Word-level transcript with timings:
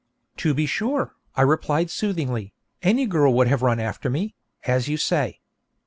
'To 0.35 0.55
be 0.55 0.65
sure,' 0.65 1.13
I 1.35 1.43
replied 1.43 1.91
soothingly, 1.91 2.53
'any 2.81 3.05
girl 3.05 3.35
would 3.35 3.47
have 3.47 3.61
run 3.61 3.79
after 3.79 4.09
me, 4.09 4.33
as 4.63 4.87
you 4.87 4.97
say.' 4.97 5.39